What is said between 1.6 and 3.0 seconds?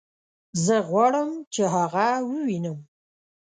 هغه ووينم